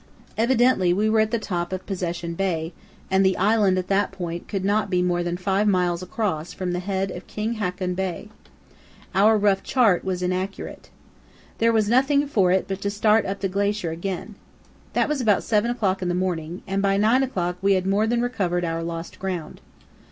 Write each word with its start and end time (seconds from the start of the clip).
Evidently 0.35 0.91
we 0.91 1.07
were 1.07 1.19
at 1.19 1.29
the 1.29 1.37
top 1.37 1.71
of 1.71 1.85
Possession 1.85 2.33
Bay, 2.33 2.73
and 3.11 3.23
the 3.23 3.37
island 3.37 3.77
at 3.77 3.87
that 3.87 4.11
point 4.11 4.47
could 4.47 4.65
not 4.65 4.89
be 4.89 5.03
more 5.03 5.21
than 5.21 5.37
five 5.37 5.67
miles 5.67 6.01
across 6.01 6.53
from 6.53 6.71
the 6.71 6.79
head 6.79 7.11
of 7.11 7.27
King 7.27 7.53
Haakon 7.61 7.93
Bay. 7.93 8.29
Our 9.13 9.37
rough 9.37 9.61
chart 9.61 10.03
was 10.03 10.23
inaccurate. 10.23 10.89
There 11.59 11.71
was 11.71 11.87
nothing 11.87 12.25
for 12.25 12.51
it 12.51 12.65
but 12.67 12.81
to 12.81 12.89
start 12.89 13.27
up 13.27 13.41
the 13.41 13.47
glacier 13.47 13.91
again. 13.91 14.33
That 14.93 15.07
was 15.07 15.21
about 15.21 15.43
seven 15.43 15.69
o'clock 15.69 16.01
in 16.01 16.07
the 16.09 16.15
morning, 16.15 16.63
and 16.65 16.81
by 16.81 16.97
nine 16.97 17.21
o'clock 17.21 17.57
we 17.61 17.73
had 17.73 17.85
more 17.85 18.07
than 18.07 18.23
recovered 18.23 18.65
our 18.65 18.81
lost 18.81 19.19
ground. 19.19 19.61